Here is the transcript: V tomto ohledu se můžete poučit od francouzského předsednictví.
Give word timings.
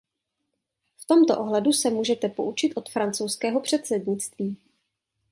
V 0.97 1.05
tomto 1.05 1.39
ohledu 1.39 1.71
se 1.73 1.89
můžete 1.89 2.29
poučit 2.29 2.73
od 2.75 2.89
francouzského 2.91 3.61
předsednictví. 3.61 4.57